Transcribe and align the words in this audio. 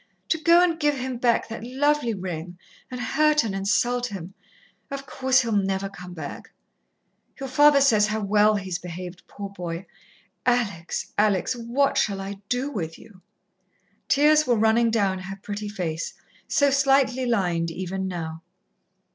To 0.29 0.39
go 0.39 0.63
and 0.63 0.79
give 0.79 0.97
him 0.97 1.17
back 1.17 1.47
that 1.49 1.63
lovely 1.63 2.15
ring, 2.15 2.57
and 2.89 2.99
hurt 2.99 3.43
and 3.43 3.53
insult 3.53 4.07
him.... 4.07 4.33
Of 4.89 5.05
course, 5.05 5.41
he'll 5.41 5.51
never 5.51 5.89
come 5.89 6.15
back. 6.15 6.49
Your 7.39 7.47
father 7.47 7.79
says 7.81 8.07
how 8.07 8.19
well 8.21 8.55
he's 8.55 8.79
behaved, 8.79 9.21
poor 9.27 9.49
boy.... 9.51 9.85
Alex, 10.43 11.13
Alex, 11.19 11.55
what 11.55 11.99
shall 11.99 12.19
I 12.19 12.37
do 12.49 12.71
with 12.71 12.97
you?" 12.97 13.21
Tears 14.07 14.47
were 14.47 14.55
running 14.55 14.89
down 14.89 15.19
her 15.19 15.35
pretty 15.35 15.69
face, 15.69 16.15
so 16.47 16.71
slightly 16.71 17.27
lined 17.27 17.69
even 17.69 18.07
now. 18.07 18.41